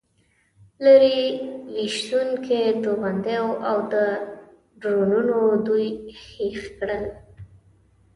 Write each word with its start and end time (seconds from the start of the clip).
لرې 0.83 1.19
ویشتونکو 1.75 2.59
توغندیو 2.83 3.47
او 3.69 3.77
ډرونونو 4.81 5.39
دوی 5.65 5.87
هېښ 6.33 6.61
کړل. 6.77 7.03